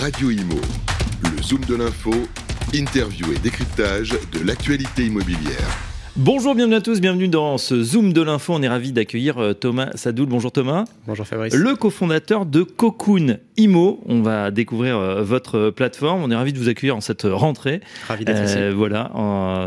[0.00, 0.60] Radio Imo,
[1.22, 2.12] le zoom de l'info,
[2.74, 5.78] interview et décryptage de l'actualité immobilière.
[6.16, 8.52] Bonjour, bienvenue à tous, bienvenue dans ce Zoom de l'info.
[8.54, 10.26] On est ravi d'accueillir euh, Thomas Sadoul.
[10.26, 10.84] Bonjour Thomas.
[11.06, 11.54] Bonjour Fabrice.
[11.54, 14.00] Le cofondateur de Cocoon Imo.
[14.06, 16.22] On va découvrir euh, votre plateforme.
[16.22, 17.80] On est ravi de vous accueillir en cette rentrée.
[18.06, 18.58] Ravi d'être ici.
[18.58, 19.10] Euh, voilà,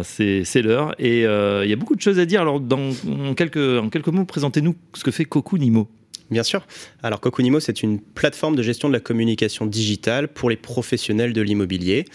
[0.04, 0.94] c'est l'heure.
[1.00, 2.42] Et il y a beaucoup de choses à dire.
[2.42, 2.92] Alors, dans,
[3.28, 5.88] en, quelques, en quelques mots, présentez-nous ce que fait Cocoon Imo.
[6.32, 6.66] Bien sûr.
[7.02, 11.42] Alors Cocoonimo, c'est une plateforme de gestion de la communication digitale pour les professionnels de
[11.42, 12.06] l'immobilier.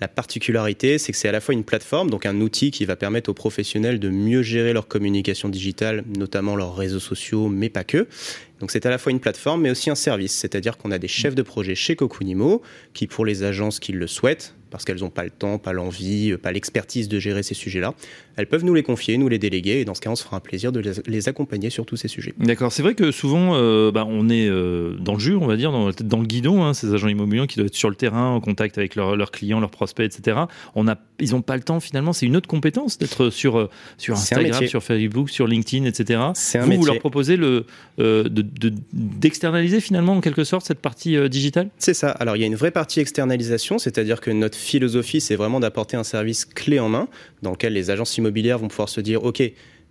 [0.00, 2.94] La particularité, c'est que c'est à la fois une plateforme, donc un outil qui va
[2.94, 7.82] permettre aux professionnels de mieux gérer leur communication digitale, notamment leurs réseaux sociaux, mais pas
[7.82, 8.06] que.
[8.60, 10.32] Donc c'est à la fois une plateforme, mais aussi un service.
[10.32, 12.62] C'est-à-dire qu'on a des chefs de projet chez Cocoonimo
[12.92, 16.36] qui, pour les agences qui le souhaitent, parce qu'elles n'ont pas le temps, pas l'envie,
[16.36, 17.94] pas l'expertise de gérer ces sujets-là,
[18.34, 20.36] elles peuvent nous les confier, nous les déléguer, et dans ce cas, on se fera
[20.38, 22.34] un plaisir de les accompagner sur tous ces sujets.
[22.38, 25.56] D'accord, c'est vrai que souvent, euh, bah, on est euh, dans le jus, on va
[25.56, 28.30] dire, dans, dans le guidon, hein, ces agents immobiliers qui doivent être sur le terrain,
[28.30, 30.40] en contact avec leurs, leurs clients, leurs prospects, etc.
[30.74, 33.70] On a, ils n'ont pas le temps finalement, c'est une autre compétence d'être sur, euh,
[33.98, 36.20] sur Instagram, sur Facebook, sur LinkedIn, etc.
[36.20, 36.76] Un vous, métier.
[36.78, 37.66] vous leur proposez le,
[38.00, 41.68] euh, de, de, d'externaliser finalement en quelque sorte cette partie euh, digitale?
[41.78, 42.10] C'est ça.
[42.10, 45.96] Alors il y a une vraie partie externalisation, c'est-à-dire que notre philosophie, c'est vraiment d'apporter
[45.96, 47.08] un service clé en main
[47.42, 49.42] dans lequel les agences immobilières vont pouvoir se dire, OK,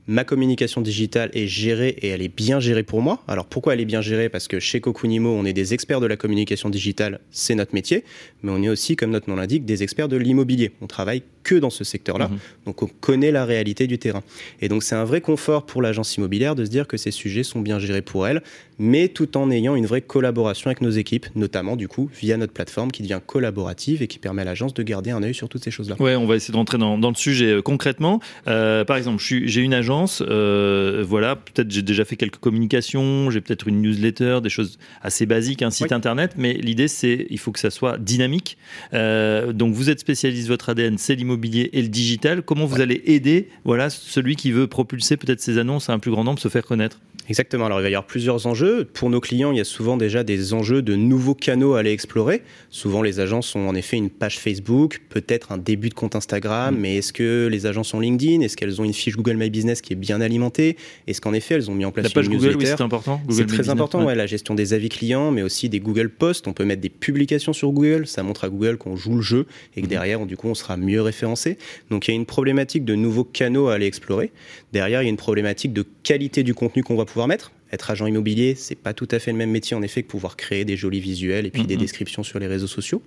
[0.07, 3.23] ma communication digitale est gérée et elle est bien gérée pour moi.
[3.27, 4.29] Alors pourquoi elle est bien gérée?
[4.29, 8.03] Parce que chez Cocoonimo, on est des experts de la communication digitale, c'est notre métier,
[8.41, 10.71] mais on est aussi, comme notre nom l'indique, des experts de l'immobilier.
[10.81, 12.37] On travaille que dans ce secteur-là, Mhm.
[12.65, 14.23] donc on connaît la réalité du terrain.
[14.61, 17.43] Et donc c'est un vrai confort pour l'agence immobilière de se dire que ces sujets
[17.43, 18.41] sont bien gérés pour elle,
[18.79, 22.53] mais tout en ayant une vraie collaboration avec nos équipes, notamment du coup via notre
[22.53, 25.63] plateforme qui devient collaborative et qui permet à l'agence de garder un œil sur toutes
[25.63, 25.95] ces choses-là.
[25.99, 28.19] Ouais, on va essayer de rentrer dans, dans le sujet euh, concrètement.
[28.47, 33.41] Euh, par exemple, j'ai une agence, euh, voilà, peut-être j'ai déjà fait quelques communications, j'ai
[33.41, 35.93] peut-être une newsletter, des choses assez basiques, un site Oui.
[35.95, 38.57] internet, mais l'idée c'est il faut que ça soit dynamique.
[38.93, 42.41] Euh, donc vous êtes spécialiste, votre ADN c'est l'immobilier et le digital.
[42.41, 46.11] Comment vous allez aider, voilà, celui qui veut propulser peut-être ses annonces à un plus
[46.11, 46.99] grand nombre, se faire connaître?
[47.29, 47.65] Exactement.
[47.67, 48.83] Alors, il va y avoir plusieurs enjeux.
[48.85, 51.91] Pour nos clients, il y a souvent déjà des enjeux de nouveaux canaux à aller
[51.91, 52.41] explorer.
[52.69, 56.75] Souvent, les agences ont en effet une page Facebook, peut-être un début de compte Instagram,
[56.77, 58.41] mais est-ce que les agences ont LinkedIn?
[58.41, 60.75] Est-ce qu'elles ont une fiche Google My Business qui est bien alimentée?
[61.07, 63.21] Est-ce qu'en effet, elles ont mis en place La page une Google, oui, c'est important.
[63.29, 64.07] C'est très important, ouais.
[64.07, 66.47] ouais, la gestion des avis clients, mais aussi des Google Posts.
[66.49, 68.05] On peut mettre des publications sur Google.
[68.05, 69.45] Ça montre à Google qu'on joue le jeu
[69.77, 71.57] et que derrière, on- du coup, on sera mieux référencé.
[71.89, 74.31] Donc, il y a une problématique de nouveaux canaux à aller explorer.
[74.73, 77.51] Derrière, il y a une problématique de qualité du contenu qu'on va pouvoir mettre.
[77.71, 80.37] Être agent immobilier, c'est pas tout à fait le même métier en effet que pouvoir
[80.37, 83.01] créer des jolis visuels et puis des descriptions sur les réseaux sociaux.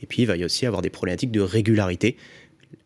[0.00, 2.16] Et puis, il va y aussi avoir des problématiques de régularité.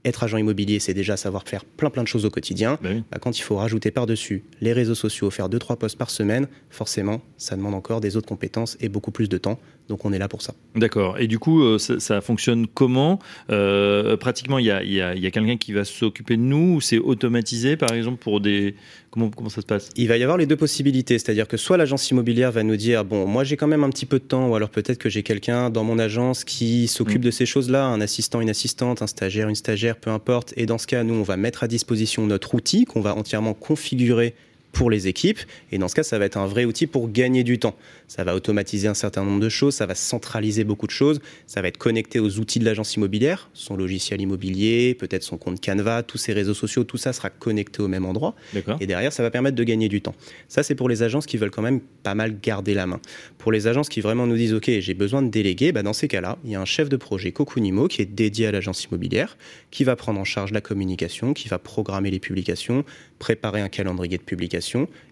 [0.06, 2.78] Être agent immobilier, c'est déjà savoir faire plein plein de choses au quotidien.
[2.80, 3.02] Bah oui.
[3.10, 7.20] Bah, quand il faut rajouter par-dessus les réseaux sociaux, faire 2-3 posts par semaine, forcément,
[7.36, 9.58] ça demande encore des autres compétences et beaucoup plus de temps.
[9.88, 10.54] Donc on est là pour ça.
[10.74, 11.18] D'accord.
[11.20, 13.18] Et du coup, euh, ça, ça fonctionne comment?
[13.50, 16.36] Euh, Pratiquement, il y a, il y a- il y a quelqu'un qui va s'occuper
[16.36, 18.74] de nous ou c'est automatisé, par exemple, pour des...
[19.10, 19.88] Comment, comment ça se passe?
[19.96, 23.02] Il va y avoir les deux possibilités, c'est-à-dire que soit l'agence immobilière va nous dire
[23.04, 25.22] bon, moi j'ai quand même un petit peu de temps, ou alors peut-être que j'ai
[25.22, 27.26] quelqu'un dans mon agence qui s'occupe Mm.
[27.26, 30.52] de ces choses-là, un assistant, une assistante, un stagiaire, une stagiaire, peu importe.
[30.56, 33.54] Et dans ce cas, nous, on va mettre à disposition notre outil qu'on va entièrement
[33.54, 34.34] configurer
[34.76, 35.38] pour les équipes.
[35.72, 37.74] Et dans ce cas, ça va être un vrai outil pour gagner du temps.
[38.08, 41.62] Ça va automatiser un certain nombre de choses, ça va centraliser beaucoup de choses, ça
[41.62, 46.02] va être connecté aux outils de l'agence immobilière, son logiciel immobilier, peut-être son compte Canva,
[46.02, 48.34] tous ses réseaux sociaux, tout ça sera connecté au même endroit.
[48.80, 50.14] Et derrière, ça va permettre de gagner du temps.
[50.46, 53.00] Ça, c'est pour les agences qui veulent quand même pas mal garder la main.
[53.38, 56.06] Pour les agences qui vraiment nous disent, OK, j'ai besoin de déléguer, bah dans ces
[56.06, 59.38] cas-là, il y a un chef de projet Cocoonimo qui est dédié à l'agence immobilière,
[59.70, 62.84] qui va prendre en charge la communication, qui va programmer les publications,
[63.18, 64.65] préparer un calendrier de publication.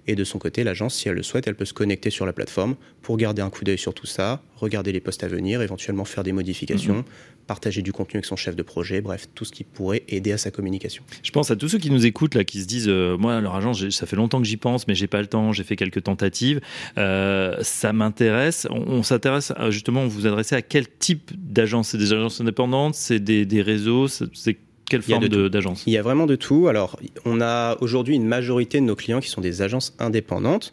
[0.07, 2.33] Et de son côté, l'agence, si elle le souhaite, elle peut se connecter sur la
[2.33, 6.05] plateforme pour garder un coup d'œil sur tout ça, regarder les postes à venir, éventuellement
[6.05, 7.05] faire des modifications,
[7.47, 10.39] partager du contenu avec son chef de projet, bref, tout ce qui pourrait aider à
[10.39, 11.05] sa communication.
[11.23, 13.55] Je pense à tous ceux qui nous écoutent, là, qui se disent euh, Moi, leur
[13.55, 16.03] agence, ça fait longtemps que j'y pense, mais j'ai pas le temps, j'ai fait quelques
[16.03, 16.61] tentatives.
[16.99, 18.67] Euh, ça m'intéresse.
[18.71, 22.95] On, on s'intéresse justement, vous vous adressez à quel type d'agence C'est des agences indépendantes?
[22.95, 24.09] C'est des, des réseaux?
[24.09, 24.59] C'est
[24.89, 25.85] quelle forme d'agence?
[25.87, 26.69] Il y a vraiment de tout.
[26.69, 30.73] Alors, on a aujourd'hui une majorité de nos clients qui sont des agences indépendantes.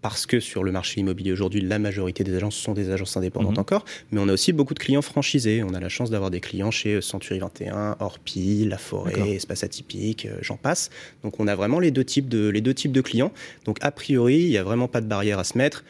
[0.00, 3.54] Parce que sur le marché immobilier aujourd'hui, la majorité des agences sont des agences indépendantes
[3.54, 3.60] Mhm.
[3.60, 3.84] encore.
[4.12, 5.64] Mais on a aussi beaucoup de clients franchisés.
[5.64, 8.78] On a la chance d'avoir des clients chez Century 21, Orpi, La.
[8.78, 10.90] Forêt, Espace Atypique, euh, j'en passe.
[11.24, 13.32] Donc on a vraiment les deux, types de, les deux types de clients.
[13.64, 15.82] Donc a priori, il n'y a vraiment pas de barrière à se mettre.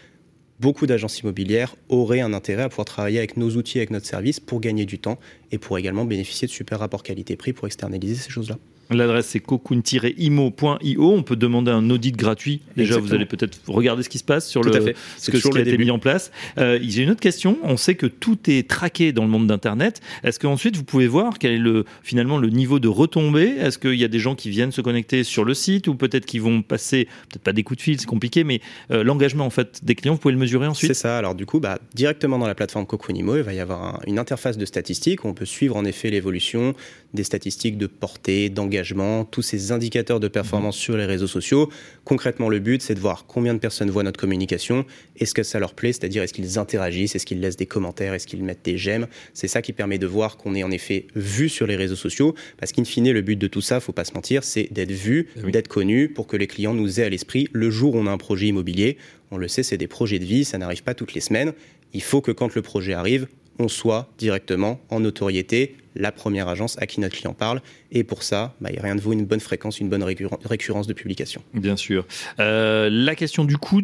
[0.61, 4.41] Beaucoup d'agences immobilières auraient un intérêt à pouvoir travailler avec nos outils, avec notre service
[4.41, 5.19] pour gagner du temps
[5.53, 8.59] et pour également bénéficier de super rapports qualité-prix pour externaliser ces choses-là.
[8.91, 11.13] L'adresse c'est cocoon-imo.io.
[11.13, 12.61] On peut demander un audit gratuit.
[12.77, 14.73] Déjà, vous allez peut-être regarder ce qui se passe sur le,
[15.19, 16.31] ce, que, ce qui a été mis en place.
[16.59, 17.59] Euh, J'ai une autre question.
[17.63, 20.01] On sait que tout est traqué dans le monde d'Internet.
[20.25, 23.55] Est-ce qu'ensuite vous pouvez voir quel est le, finalement le niveau de retombée?
[23.59, 26.27] Est-ce qu'il y a des gens qui viennent se connecter sur le site ou peut-être
[26.27, 29.51] qui vont passer, peut-être pas des coups de fil, c'est compliqué, mais euh, l'engagement en
[29.51, 30.89] fait des clients, vous pouvez le mesurer ensuite?
[30.89, 31.19] C'est ça.
[31.19, 34.57] Alors du coup, bah, directement dans la plateforme Cocoonimo, il va y avoir une interface
[34.57, 36.75] de statistiques où on peut suivre en effet l'évolution
[37.15, 38.78] des statistiques de portée, d'engagement,
[39.31, 40.83] tous ces indicateurs de performance mhm.
[40.83, 41.71] sur les réseaux sociaux.
[42.05, 44.85] Concrètement, le but, c'est de voir combien de personnes voient notre communication,
[45.17, 48.27] est-ce que ça leur plaît, c'est-à-dire est-ce qu'ils interagissent, est-ce qu'ils laissent des commentaires, est-ce
[48.27, 49.07] qu'ils mettent des j'aime?
[49.35, 52.35] C'est ça qui permet de voir qu'on est en effet vu sur les réseaux sociaux,
[52.59, 55.29] parce qu'in fine, le but de tout ça, faut pas se mentir, c'est d'être vu,
[55.37, 58.07] eh d'être connu, pour que les clients nous aient à l'esprit le jour où on
[58.07, 58.97] a un projet immobilier.
[59.31, 61.53] On le sait, c'est des projets de vie, ça n'arrive pas toutes les semaines.
[61.93, 63.27] Il faut que quand le projet arrive,
[63.59, 67.61] on soit directement en notoriété la première agence à qui notre client parle.
[67.91, 70.05] Et pour ça, bah, il n'y a rien de vous une bonne fréquence, une bonne
[70.05, 71.43] récurrence de publication.
[71.55, 72.07] Bien sûr.
[72.39, 73.83] Euh, la question du coût,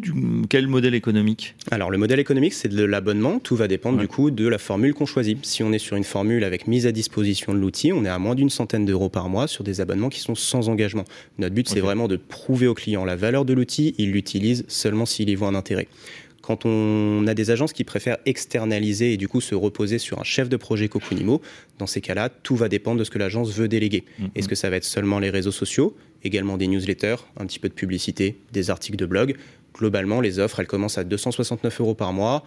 [0.49, 1.56] quel modèle économique?
[1.71, 3.41] Alors le modèle économique, c'est de l'abonnement.
[3.41, 5.44] Tout va dépendre du coup de la formule qu'on choisit.
[5.44, 8.19] Si on est sur une formule avec mise à disposition de l'outil, on est à
[8.19, 11.05] moins d'une centaine d'euros par mois sur des abonnements qui sont sans engagement.
[11.38, 13.94] Notre but, c'est vraiment de prouver au client la valeur de l'outil.
[13.99, 15.88] Il l'utilise seulement s'il y voit un intérêt.
[16.44, 20.25] Quand on a des agences qui préfèrent externaliser et du coup se reposer sur un
[20.25, 21.41] chef de projet Cocoonimo,
[21.79, 24.05] dans ces cas-là, tout va dépendre de ce que l'agence veut déléguer.
[24.20, 24.29] Mm-hmm.
[24.35, 27.70] Est-ce que ça va être seulement les réseaux sociaux, également des newsletters, un petit peu
[27.70, 29.37] de publicité, des articles de blog?
[29.75, 32.44] Globalement, les offres, elles commencent à 269 euros par mois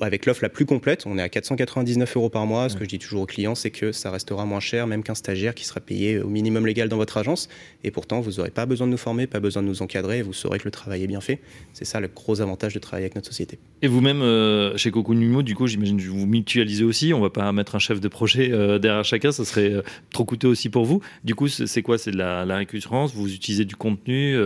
[0.00, 2.68] avec l'offre la plus complète, on est à 499 euros par mois.
[2.68, 5.14] Ce que je dis toujours aux clients, c'est que ça restera moins cher, même qu'un
[5.14, 7.48] stagiaire qui sera payé au minimum légal dans votre agence.
[7.84, 10.22] Et pourtant, vous n'aurez pas besoin de nous former, pas besoin de nous encadrer, et
[10.22, 11.40] vous saurez que le travail est bien fait.
[11.74, 13.58] C'est ça le gros avantage de travailler avec notre société.
[13.82, 17.12] Et vous-même, euh, chez Coco Numo, du coup, j'imagine que vous mutualisez aussi.
[17.12, 19.82] On ne va pas mettre un chef de projet euh, derrière chacun, ça serait euh,
[20.10, 21.00] trop coûteux aussi pour vous.
[21.24, 21.98] Du coup, c'est quoi?
[21.98, 23.14] C'est de la, la récurrence?
[23.14, 24.36] Vous utilisez du contenu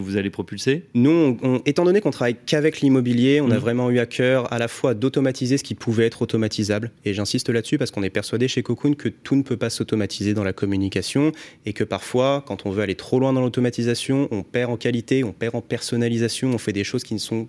[0.00, 3.58] que vous allez propulser Nous, étant donné qu'on travaille qu'avec l'immobilier, on a mm.
[3.58, 6.90] vraiment eu à cœur à la fois d'automatiser ce qui pouvait être automatisable.
[7.04, 10.34] Et j'insiste là-dessus parce qu'on est persuadé chez Cocoon que tout ne peut pas s'automatiser
[10.34, 11.32] dans la communication
[11.66, 15.24] et que parfois, quand on veut aller trop loin dans l'automatisation, on perd en qualité,
[15.24, 17.48] on perd en personnalisation, on fait des choses qui ne sont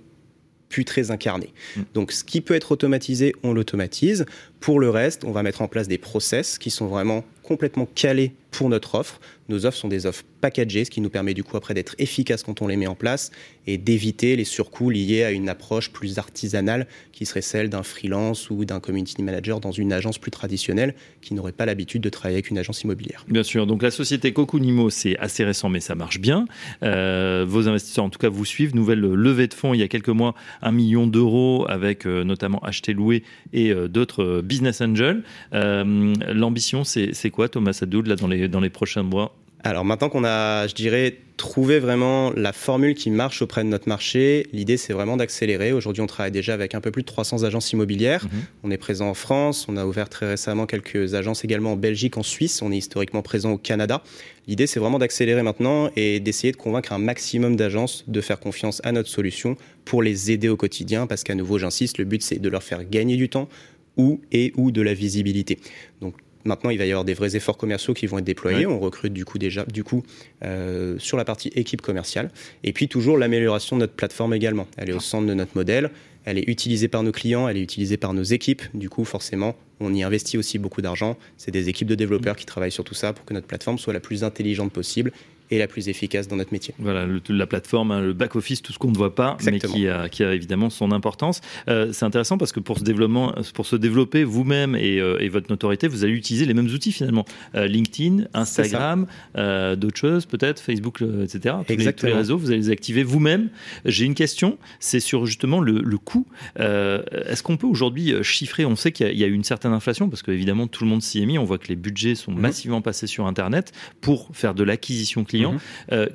[0.69, 1.53] plus très incarnées.
[1.75, 1.81] Mm.
[1.93, 4.25] Donc ce qui peut être automatisé, on l'automatise.
[4.59, 8.33] Pour le reste, on va mettre en place des process qui sont vraiment complètement calés
[8.51, 9.19] pour notre offre.
[9.49, 12.43] Nos offres sont des offres packagées, ce qui nous permet du coup après d'être efficace
[12.43, 13.31] quand on les met en place
[13.67, 18.49] et d'éviter les surcoûts liés à une approche plus artisanale qui serait celle d'un freelance
[18.49, 22.37] ou d'un community manager dans une agence plus traditionnelle qui n'aurait pas l'habitude de travailler
[22.37, 23.25] avec une agence immobilière.
[23.27, 26.45] Bien sûr, donc la société Cocoonimo, c'est assez récent mais ça marche bien.
[26.83, 28.75] Euh, vos investisseurs en tout cas vous suivent.
[28.75, 32.59] Nouvelle levée de fonds il y a quelques mois, un million d'euros avec euh, notamment
[32.59, 35.23] acheter louer et euh, d'autres business angels.
[35.51, 40.23] L'ambition c'est quoi Thomas Sadoud là dans les, dans les prochains mois alors maintenant qu'on
[40.23, 44.93] a, je dirais, trouvé vraiment la formule qui marche auprès de notre marché, l'idée c'est
[44.93, 45.73] vraiment d'accélérer.
[45.73, 48.25] Aujourd'hui, on travaille déjà avec un peu plus de 300 agences immobilières.
[48.25, 48.41] Mhm.
[48.63, 52.17] On est présent en France, on a ouvert très récemment quelques agences également en Belgique,
[52.17, 54.01] en Suisse, on est historiquement présent au Canada.
[54.47, 58.81] L'idée c'est vraiment d'accélérer maintenant et d'essayer de convaincre un maximum d'agences de faire confiance
[58.85, 62.39] à notre solution pour les aider au quotidien parce qu'à nouveau, j'insiste, le but c'est
[62.39, 63.49] de leur faire gagner du temps
[63.97, 65.59] ou et ou de la visibilité.
[65.99, 66.15] Donc
[66.45, 68.65] Maintenant, il va y avoir des vrais efforts commerciaux qui vont être déployés.
[68.65, 70.03] On recrute du coup déjà, du coup,
[70.43, 72.31] euh, sur la partie équipe commerciale.
[72.63, 74.67] Et puis toujours l'amélioration de notre plateforme également.
[74.77, 75.91] Elle est au centre de notre modèle.
[76.25, 78.61] Elle est utilisée par nos clients, elle est utilisée par nos équipes.
[78.73, 81.17] Du coup, forcément, on y investit aussi beaucoup d'argent.
[81.37, 83.93] C'est des équipes de développeurs qui travaillent sur tout ça pour que notre plateforme soit
[83.93, 85.11] la plus intelligente possible
[85.51, 86.73] et la plus efficace dans notre métier.
[86.79, 90.09] Voilà, la plateforme, hein, le back-office, tout ce qu'on ne voit pas, mais qui a,
[90.09, 91.41] qui a, évidemment son importance.
[91.67, 95.29] Euh, c'est intéressant parce que pour se, développement, pour se développer vous-même et, euh, et,
[95.29, 97.25] votre notoriété, vous allez utiliser les mêmes outils finalement.
[97.55, 101.55] Euh, LinkedIn, Instagram, d'autres choses peut-être, Facebook, etc.
[101.67, 103.49] Tous les, tous les, réseaux, vous allez les activer vous-même.
[103.85, 106.25] J'ai une question, c'est sur justement le, le coût.
[106.57, 108.65] Est-ce qu'on peut aujourd'hui chiffrer?
[108.65, 111.01] On sait qu'il y, y, a eu une certaine inflation parce qu'évidemment tout le monde
[111.01, 111.37] s'y est mis.
[111.37, 112.39] On voit que les budgets sont mhm.
[112.39, 115.59] massivement passés sur Internet pour faire de l'acquisition client Mhm.
[115.91, 116.07] Euh,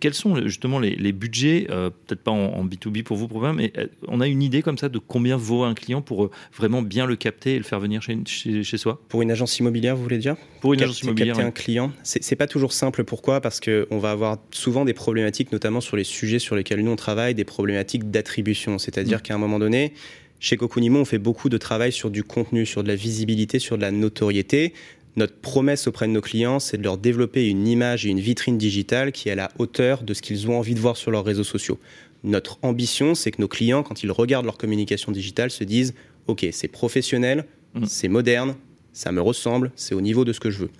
[0.00, 3.72] quels sont justement les, budgets, euh, peut-être pas en, B2B pour vous, pour vous, mais
[3.76, 7.06] euh, on a une idée comme ça de combien vaut un client pour vraiment bien
[7.06, 9.00] le capter et le faire venir chez, chez, soi?
[9.08, 10.36] Pour une agence immobilière, vous voulez dire?
[10.60, 11.34] Pour une agence immobilière.
[11.34, 13.04] Capter un client, c'est pas toujours simple.
[13.04, 13.40] Pourquoi?
[13.40, 16.96] Parce qu'on va avoir souvent des problématiques, notamment sur les sujets sur lesquels nous on
[16.96, 18.78] travaille, des problématiques d'attribution.
[18.78, 19.22] C'est-à-dire mm.
[19.22, 19.94] qu'à un moment donné,
[20.38, 23.76] chez Cocoonimo, on fait beaucoup de travail sur du contenu, sur de la visibilité, sur
[23.76, 24.74] de la notoriété.
[25.16, 28.56] Notre promesse auprès de nos clients, c'est de leur développer une image et une vitrine
[28.56, 31.24] digitale qui est à la hauteur de ce qu'ils ont envie de voir sur leurs
[31.24, 31.78] réseaux sociaux.
[32.24, 35.94] Notre ambition, c'est que nos clients, quand ils regardent leur communication digitale, se disent
[36.28, 37.84] OK, c'est professionnel, mmh.
[37.86, 38.54] c'est moderne,
[38.92, 40.70] ça me ressemble, c'est au niveau de ce que je veux.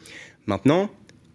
[0.46, 0.90] Maintenant,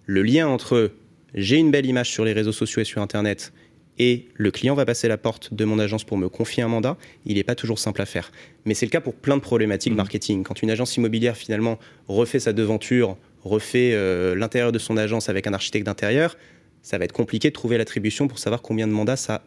[0.09, 0.91] Le lien entre
[1.33, 3.51] j'ai une belle image sur les réseaux sociaux et sur Internet
[3.99, 6.97] et le client va passer la porte de mon agence pour me confier un mandat,
[7.25, 8.31] il n'est pas toujours simple à faire.
[8.65, 9.97] Mais c'est le cas pour plein de problématiques mmh.
[9.97, 10.43] marketing.
[10.43, 15.47] Quand une agence immobilière finalement refait sa devanture, refait euh, l'intérieur de son agence avec
[15.47, 16.37] un architecte d'intérieur,
[16.81, 19.43] ça va être compliqué de trouver l'attribution pour savoir combien de mandats ça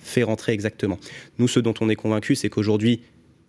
[0.00, 0.98] fait rentrer exactement.
[1.38, 3.00] Nous, ce dont on est convaincu, c'est qu'aujourd'hui,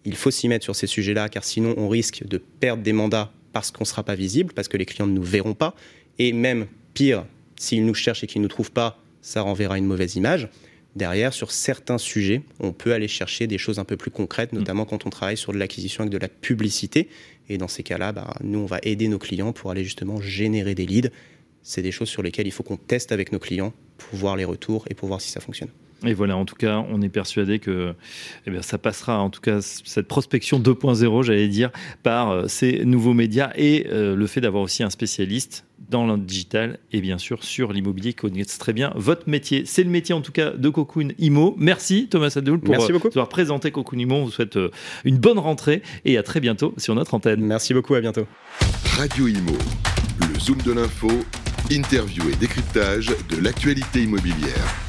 [0.06, 3.34] il faut s'y mettre sur ces sujets-là, car sinon on risque de perdre des mandats
[3.52, 5.76] parce qu'on ne sera pas visible, parce que les clients ne nous verront pas,
[6.20, 7.26] et même pire,
[7.58, 10.50] s'ils nous cherchent et qu'ils ne nous trouvent pas, ça renverra une mauvaise image.
[10.96, 14.58] Derrière, sur certains sujets, on peut aller chercher des choses un peu plus concrètes, mm.
[14.60, 17.10] notamment quand on travaille sur de l'acquisition avec de la publicité.
[17.50, 20.76] Et dans ces cas-là, bah, nous, on va aider nos clients pour aller justement générer
[20.76, 21.10] des leads.
[21.64, 24.46] C'est des choses sur lesquelles il faut qu'on teste avec nos clients pour voir les
[24.46, 25.70] retours et pour voir si ça fonctionne.
[26.06, 27.94] Et voilà, en tout cas, on est persuadé que
[28.46, 31.72] eh bien, ça passera, en tout cas, cette prospection 2.0, j'allais dire,
[32.04, 36.18] par euh, ces nouveaux médias et euh, le fait d'avoir aussi un spécialiste dans le
[36.18, 39.64] digital et bien sûr sur l'immobilier qui connaît très bien votre métier.
[39.66, 41.56] C'est le métier en tout cas de Cocoon Imo.
[41.58, 43.10] Merci Thomas Adoul pour Merci beaucoup.
[43.10, 44.16] avoir présenté Cocoon Imo.
[44.16, 44.72] On vous souhaite euh,
[45.04, 47.42] une bonne rentrée et à très bientôt sur notre antenne.
[47.42, 48.26] Merci beaucoup, à bientôt.
[48.98, 49.58] Radio Imo,
[50.22, 51.10] le zoom de l'info,
[51.70, 54.83] interview et décryptage de l'actualité immobilière.